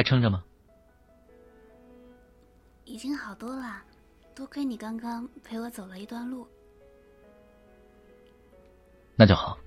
[0.00, 0.42] 还撑着吗？
[2.86, 3.82] 已经好多了，
[4.34, 6.48] 多亏你刚刚陪我走了一段路。
[9.14, 9.58] 那就好。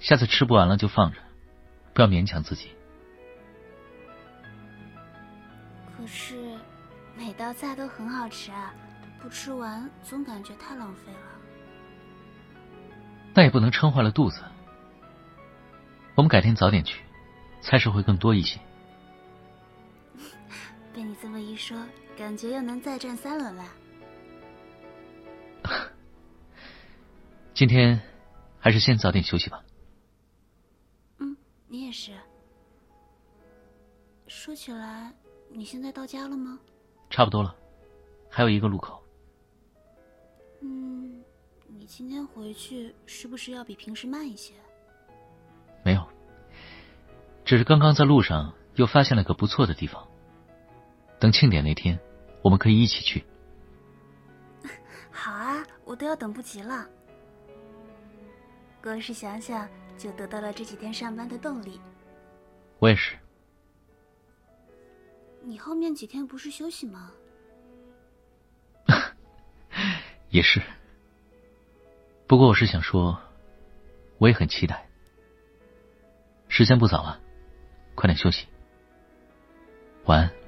[0.00, 1.18] 下次吃不完了就放着，
[1.92, 2.74] 不要勉强自己。
[5.96, 6.58] 可是，
[7.16, 8.74] 每道菜都很好吃啊，
[9.22, 11.18] 不吃完总感觉太浪费了。
[13.34, 14.42] 那也不能撑坏了肚子。
[16.16, 17.04] 我们改天早点去，
[17.60, 18.60] 菜式会更多一些。
[20.94, 21.76] 被你这么一说，
[22.16, 23.64] 感觉又能再战三轮了。
[27.54, 28.00] 今天
[28.58, 29.64] 还是先早点休息吧。
[31.18, 31.36] 嗯，
[31.68, 32.12] 你也是。
[34.26, 35.12] 说起来，
[35.50, 36.58] 你现在到家了吗？
[37.10, 37.54] 差不多了，
[38.28, 39.02] 还有一个路口。
[40.60, 41.22] 嗯，
[41.68, 44.54] 你今天回去是不是要比平时慢一些？
[45.84, 46.04] 没有，
[47.44, 50.06] 只是刚刚在路上又发现了个不错的地方。
[51.20, 51.98] 等庆典那天，
[52.42, 53.24] 我们可以一起去。
[55.10, 56.86] 好啊，我都要等不及了。
[58.82, 61.80] 光是想想就得到了这几天上班的动力。
[62.78, 63.16] 我也是。
[65.42, 67.12] 你后面几天不是休息吗？
[70.28, 70.60] 也是。
[72.26, 73.18] 不过我是想说，
[74.18, 74.88] 我也很期待。
[76.48, 77.20] 时间不早了，
[77.94, 78.46] 快点休息。
[80.06, 80.43] 晚安。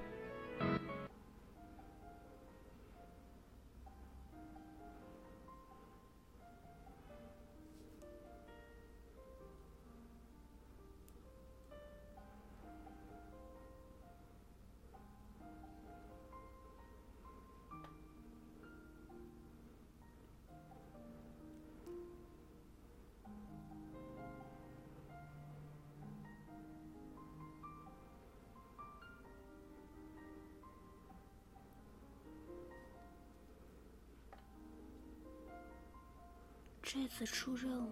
[37.18, 37.90] 此次任务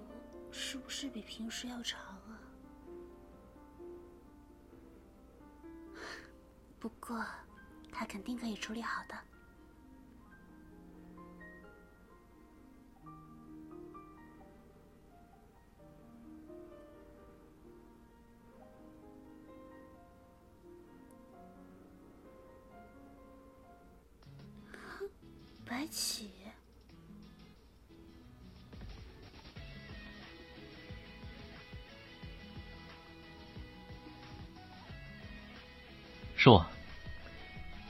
[0.53, 2.39] 是不是比平时要长啊？
[6.79, 7.25] 不过，
[7.91, 9.15] 他肯定可以处理好的。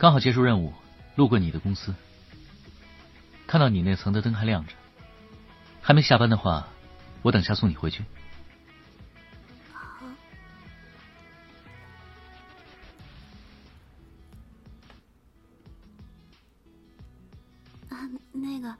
[0.04, 0.70] 刚好结束任务，
[1.16, 1.94] 路过你的公司，
[3.46, 4.74] 看到你那层的灯还亮着。
[5.80, 6.68] 还没下班的话，
[7.22, 8.04] 我等下送你回去。
[17.88, 17.96] 啊，
[18.30, 18.76] 那个，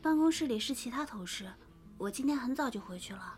[0.00, 1.50] 办公室里是其他同事，
[1.98, 3.34] 我今天很早就回去了。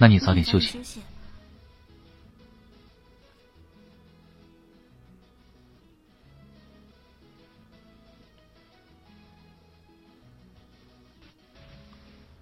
[0.00, 1.02] 那你早点休息。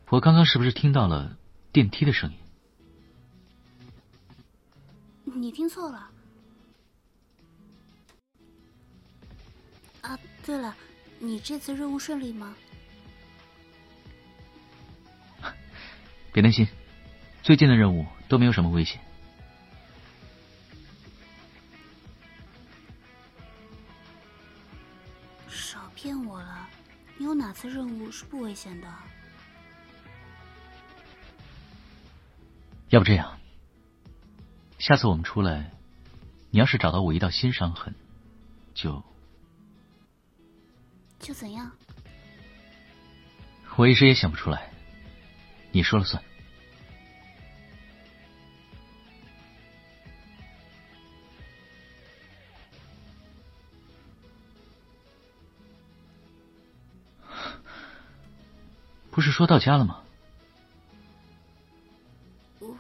[0.09, 1.37] 我刚刚是不是听到了
[1.73, 2.37] 电梯的声音？
[5.25, 6.09] 你听错了。
[10.03, 10.17] 啊，
[10.47, 10.77] 对了，
[11.19, 12.55] 你这次任务顺利吗？
[16.33, 16.65] 别担心。
[17.43, 19.01] 最近的任务都没有什么危险。
[25.49, 26.69] 少骗我了，
[27.17, 28.89] 你有哪次任务是不危险的？
[32.91, 33.39] 要不这样，
[34.79, 35.71] 下次我们出来，
[36.51, 37.95] 你要是找到我一道新伤痕，
[38.75, 39.03] 就
[41.19, 41.71] 就怎样？
[43.77, 44.71] 我一时也想不出来，
[45.73, 46.23] 你说了算。
[59.19, 60.01] 不是说到家了吗？
[62.61, 62.73] 我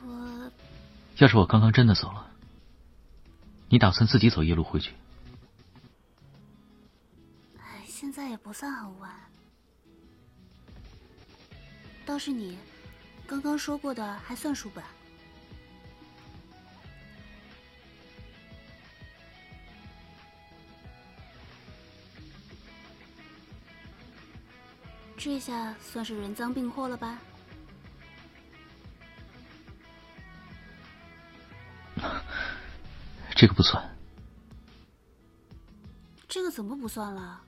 [1.16, 2.30] 要是我刚刚真的走了，
[3.68, 4.94] 你打算自己走夜路回去？
[7.58, 9.12] 哎，现在也不算很晚。
[12.06, 12.56] 倒是你
[13.26, 14.84] 刚刚说过的还算书本。
[25.18, 27.18] 这下算是人赃并获了吧？
[33.34, 33.84] 这个不算。
[36.28, 37.42] 这个怎么不算了？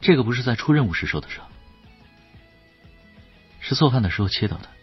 [0.00, 1.46] 这个不是在出任务时受的伤，
[3.60, 4.73] 是做饭的时候切到的。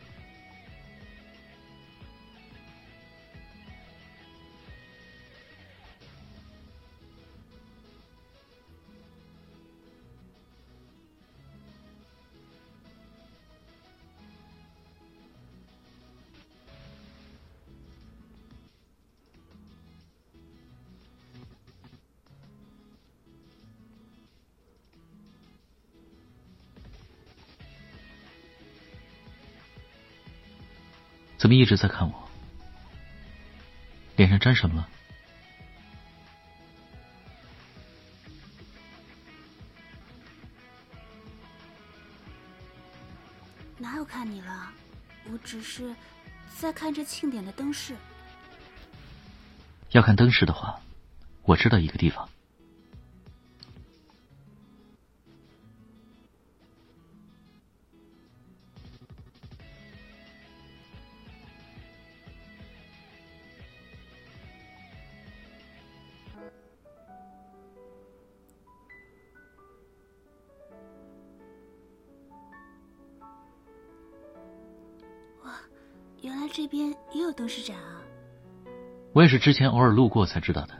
[31.51, 32.29] 怎么一直在看我？
[34.15, 34.87] 脸上沾什么了？
[43.77, 44.71] 哪有看你了？
[45.29, 45.93] 我只是
[46.57, 47.97] 在看着庆典的灯饰。
[49.89, 50.79] 要看灯饰的话，
[51.43, 52.29] 我知道一个地方。
[77.41, 77.75] 董事长！
[79.13, 80.75] 我也是之前偶尔路过才知道的。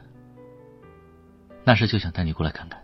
[1.64, 2.80] 那时就想带你过来看看。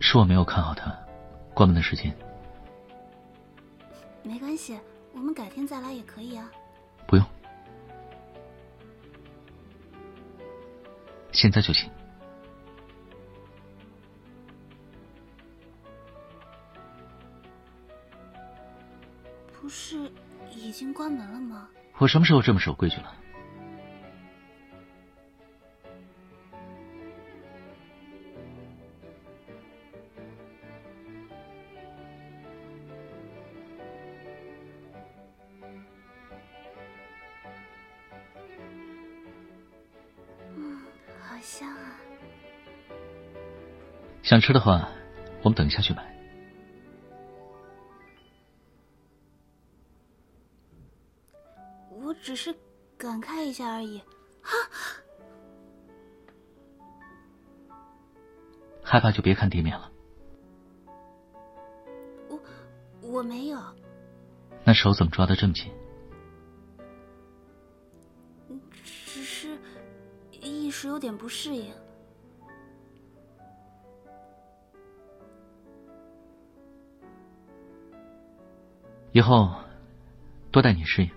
[0.00, 0.92] 是我没有看好它
[1.54, 2.12] 关门的时间。
[5.18, 6.48] 我们改天再来也可以啊。
[7.06, 7.26] 不用，
[11.32, 11.90] 现在就行。
[19.60, 20.10] 不是
[20.54, 21.68] 已经关门了吗？
[21.98, 23.12] 我什么时候这么守规矩了？
[41.40, 42.00] 香啊！
[44.22, 44.88] 想吃的话，
[45.42, 46.14] 我们等一下去买。
[51.90, 52.54] 我只是
[52.96, 53.98] 感慨一下而已。
[54.42, 54.50] 啊！
[58.82, 59.90] 害怕就别看地面了。
[62.28, 62.40] 我
[63.02, 63.58] 我没有。
[64.64, 65.72] 那手怎么抓的这么紧？
[70.80, 71.74] 是有点不适应，
[79.10, 79.52] 以后
[80.52, 81.10] 多带你适应。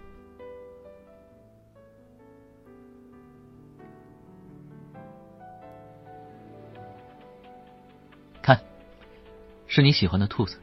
[8.41, 8.59] 看，
[9.67, 10.57] 是你喜欢的兔子。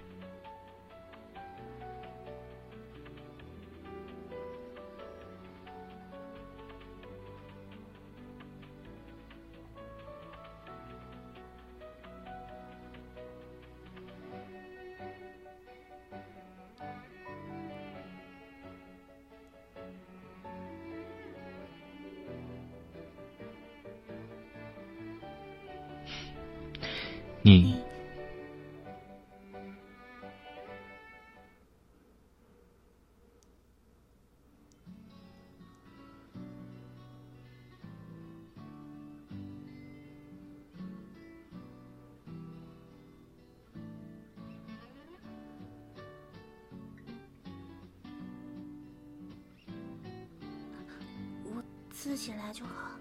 [52.00, 52.92] 自己来就好。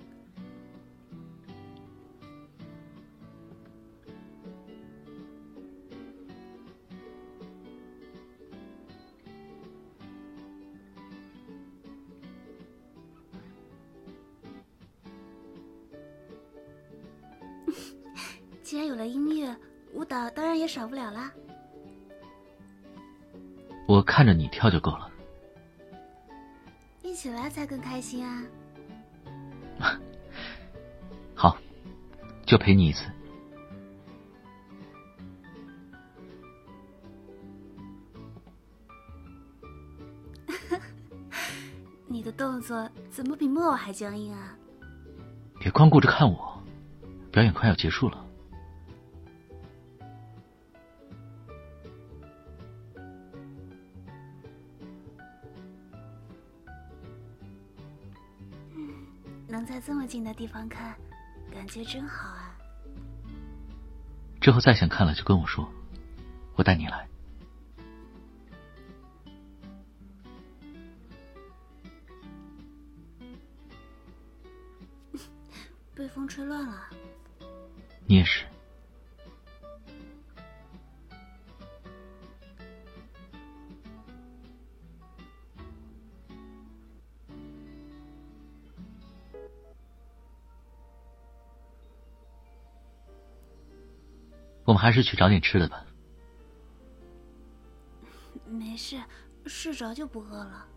[18.63, 19.55] 既然有了音乐，
[19.93, 21.31] 舞蹈当然也少不了啦。
[23.87, 25.11] 我看着你跳就够了。
[27.03, 28.43] 一起来才更开心啊！
[32.46, 33.03] 就陪你一次。
[42.07, 44.55] 你的动作怎么比木偶还僵硬啊？
[45.60, 46.63] 别光顾着看我，
[47.31, 48.25] 表演快要结束了。
[59.67, 60.95] 在这么近的地方看，
[61.51, 62.55] 感觉真好啊！
[64.39, 65.69] 之后再想看了就跟我说，
[66.55, 67.05] 我带你来。
[75.93, 76.89] 被风吹乱了。
[78.05, 78.45] 你也是。
[94.77, 95.84] 们还是去找点吃的吧。
[98.46, 99.01] 没事，
[99.48, 100.67] 睡着就不饿了。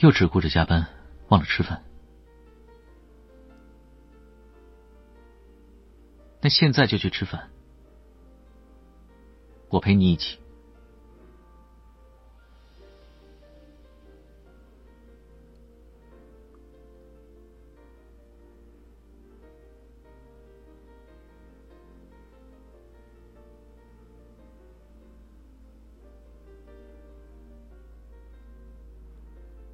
[0.00, 0.84] 又只顾着加班，
[1.28, 1.80] 忘了吃饭。
[6.40, 7.48] 那现在就去吃饭，
[9.68, 10.41] 我陪你一起。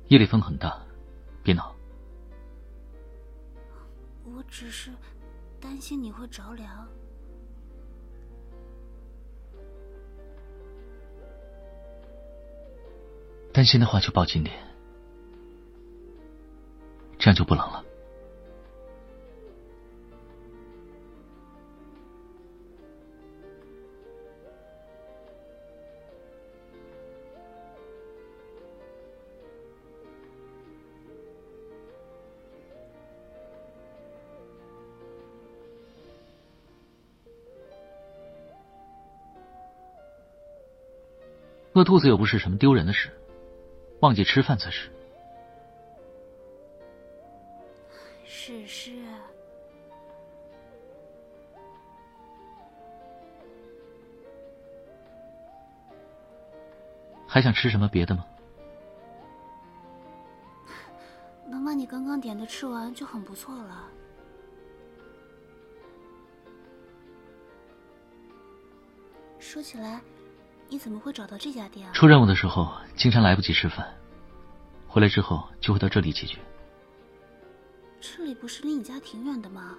[0.08, 0.80] 夜里风很大，
[1.42, 1.74] 别闹。
[4.24, 4.90] 我只是
[5.60, 6.88] 担心你会着凉。
[13.52, 14.56] 担心的话就抱紧点，
[17.18, 17.84] 这样就不冷了。
[41.78, 43.08] 饿肚子又不是什么丢人的事，
[44.00, 44.90] 忘记吃饭才是。
[48.25, 48.90] 是是。
[57.28, 58.26] 还想吃什么别的吗？
[61.47, 63.88] 能把你刚刚点的吃完就很不错了。
[69.38, 70.02] 说起来。
[70.70, 71.92] 你怎么会找到这家店啊？
[71.92, 73.88] 出任务的时候经常来不及吃饭，
[74.87, 76.38] 回来之后就会到这里解决。
[78.00, 79.76] 这里不是离你家挺远的吗？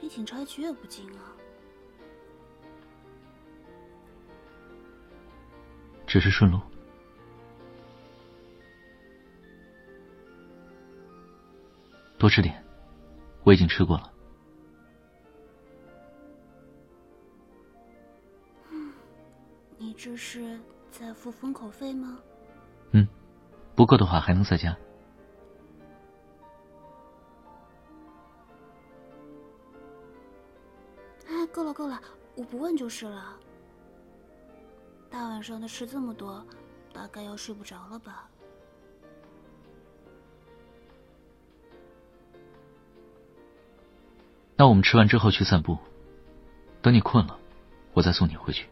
[0.00, 1.34] 离警察局也不近啊。
[6.06, 6.58] 只是顺路。
[12.18, 12.64] 多吃点，
[13.42, 14.09] 我已经吃过了。
[20.02, 20.58] 这是
[20.90, 22.18] 在付封口费吗？
[22.92, 23.06] 嗯，
[23.76, 24.74] 不够的话还能再加。
[31.28, 32.00] 哎，够了够了，
[32.34, 33.38] 我不问就是了。
[35.10, 36.42] 大晚上的吃这么多，
[36.94, 38.26] 大概要睡不着了吧？
[44.56, 45.76] 那我们吃完之后去散步，
[46.80, 47.38] 等你困了，
[47.92, 48.66] 我再送你回去。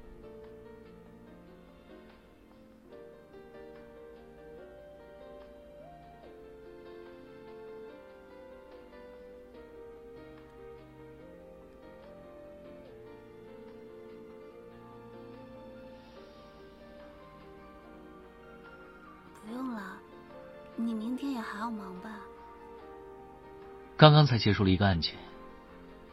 [23.98, 25.16] 刚刚才结束了一个案件，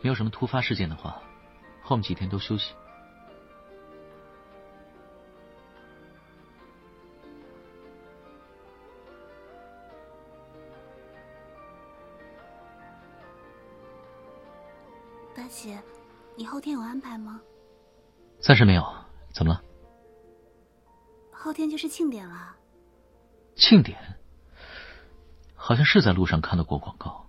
[0.01, 1.21] 没有什么突发事件的话，
[1.83, 2.73] 后面几天都休息。
[15.35, 15.79] 大姐，
[16.35, 17.39] 你后天有安排吗？
[18.39, 18.83] 暂时没有，
[19.31, 19.61] 怎么了？
[21.31, 22.55] 后天就是庆典了。
[23.55, 23.95] 庆典？
[25.53, 27.24] 好像是在路上看到过广告。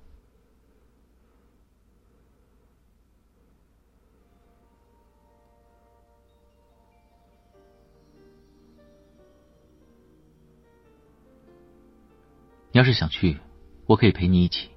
[12.77, 13.41] 你要是想去，
[13.87, 14.69] 我可以陪你一起。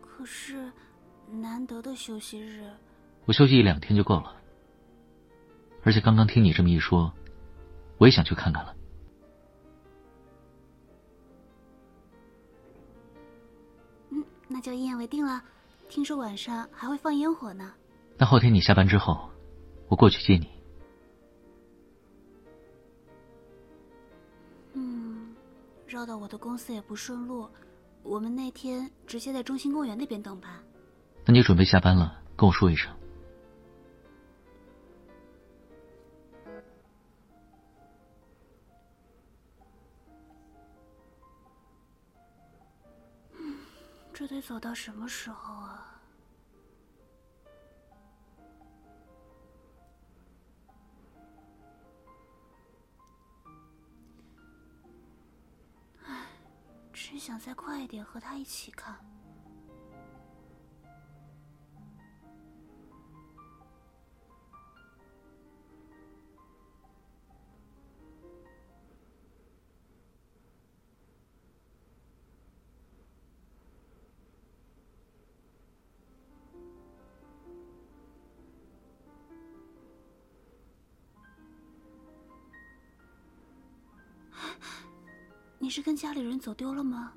[0.00, 0.72] 可是，
[1.30, 2.68] 难得的休息日，
[3.26, 4.34] 我休息一两天就够了。
[5.84, 7.12] 而且刚刚听你这么一说，
[7.98, 8.74] 我也想去看看了。
[14.10, 15.40] 嗯，那就一言为定了。
[15.88, 17.72] 听说晚上还会放烟火呢。
[18.16, 19.30] 那后天你下班之后，
[19.86, 20.57] 我过去接你。
[25.98, 27.50] 绕到我的公司也不顺路，
[28.04, 30.62] 我们那天直接在中心公园那边等吧。
[31.26, 32.96] 那你准备下班了，跟我说一声。
[44.14, 45.97] 这得走到什么时候啊？
[57.18, 58.96] 想再快一点和他一起看。
[85.68, 87.12] 你是跟家里人走丢了吗？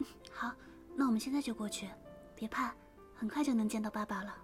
[0.34, 0.52] 好，
[0.96, 1.88] 那我们现在就过去，
[2.34, 2.74] 别怕，
[3.14, 4.36] 很快就能见到爸爸了。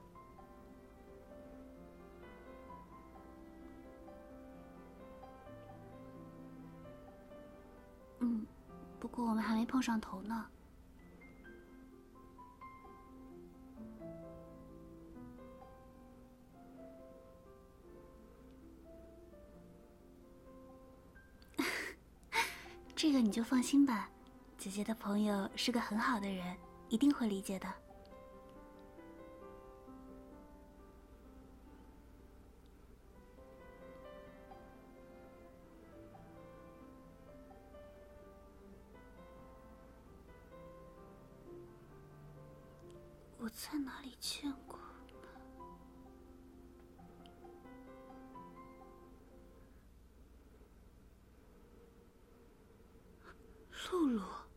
[8.21, 8.47] 嗯，
[9.01, 10.47] 不过我们还没碰上头呢。
[23.03, 24.11] 这个你就放心吧，
[24.59, 26.55] 姐姐的朋友是个很好的人，
[26.91, 27.67] 一定会理解的。
[43.39, 44.53] 我在哪里见
[53.90, 54.50] 露露。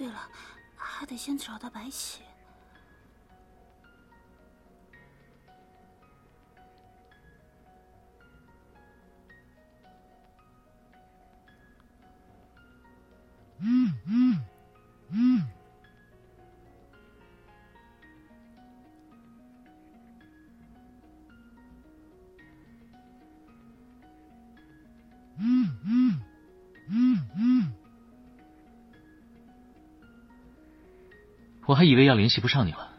[0.00, 0.18] 对了，
[0.78, 2.22] 还得先找到白起。
[31.70, 32.92] 我还以为要联系不上你了。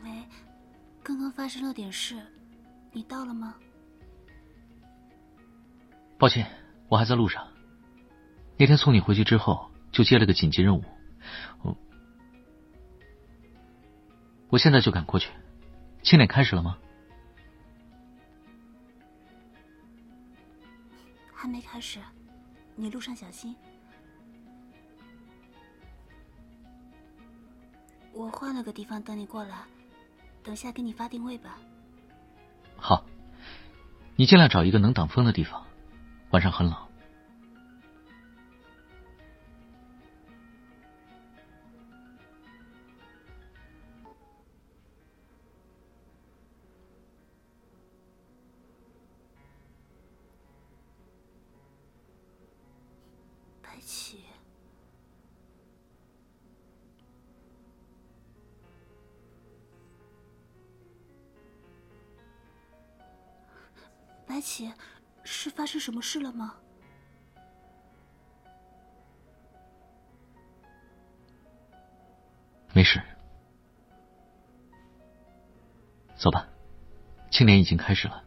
[0.00, 0.24] 没，
[1.02, 2.16] 刚刚发生了点事，
[2.92, 3.56] 你到了吗？
[6.16, 6.48] 抱歉，
[6.86, 7.44] 我还在路上。
[8.56, 10.84] 那天送你回去之后，就接了个紧急任务，
[11.62, 11.76] 我
[14.50, 15.32] 我现在就赶过去。
[16.04, 16.78] 庆典开始了吗？
[21.32, 21.98] 还没开始，
[22.76, 23.56] 你路上小心。
[28.14, 29.58] 我换了个地方等你过来，
[30.42, 31.58] 等下给你发定位吧。
[32.76, 33.04] 好，
[34.16, 35.64] 你尽量找一个能挡风的地方，
[36.30, 36.76] 晚上很冷。
[64.34, 64.68] 白起，
[65.22, 66.56] 是发生什么事了吗？
[72.72, 73.00] 没事，
[76.16, 76.48] 走吧，
[77.30, 78.23] 庆典已经开始了。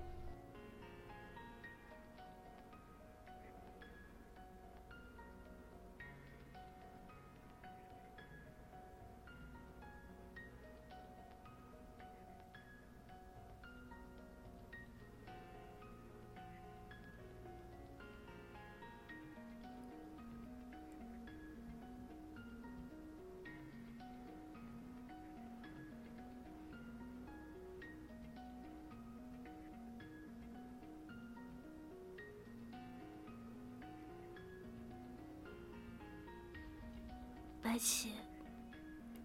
[37.77, 38.09] 而且，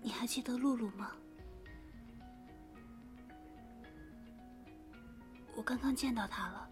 [0.03, 1.13] 你还记得露露吗？
[5.57, 6.69] 我刚刚见到她了。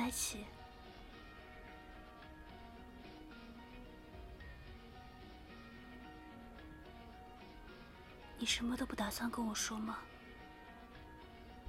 [0.00, 0.38] 白起，
[8.38, 9.98] 你什么都不打算跟我说吗？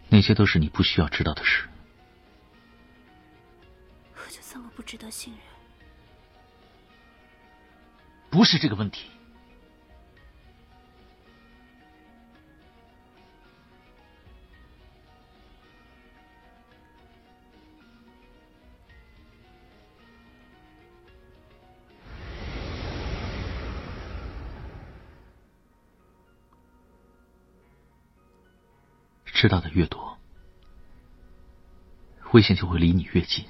[0.08, 1.68] 那些都是你不需要知道的事。
[4.16, 5.42] 我就这么不值得信任？
[8.30, 9.12] 不是这个问题。
[29.42, 30.20] 知道的越多，
[32.32, 33.46] 危险就会离你越近。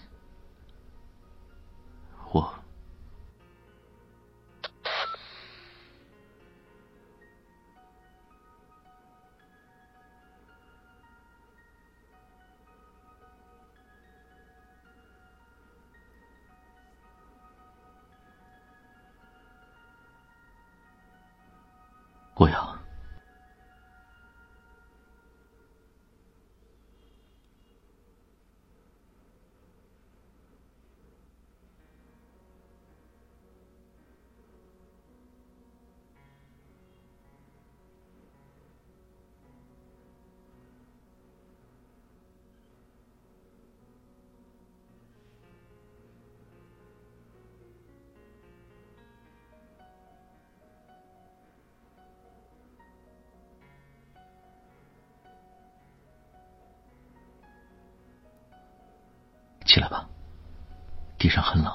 [61.31, 61.71] 上很冷。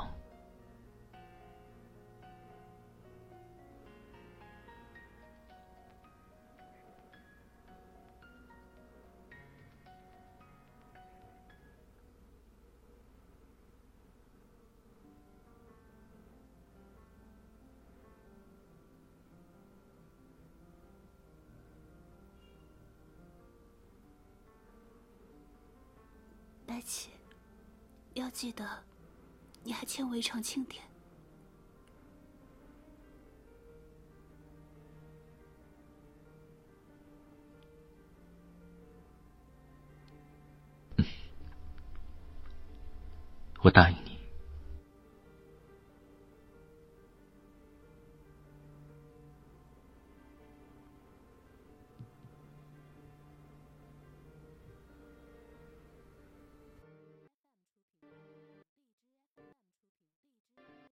[26.66, 27.11] 白起。
[28.16, 28.66] 要记得，
[29.66, 30.81] 你还欠我一场庆典。
[43.61, 44.06] 我答应。